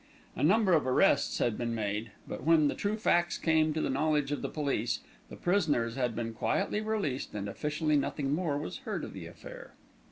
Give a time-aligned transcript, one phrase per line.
[0.35, 3.89] A number of arrests had been made; but when the true facts came to the
[3.91, 8.79] knowledge of the police, the prisoners had been quietly released, and officially nothing more was
[8.79, 9.75] heard of the affair.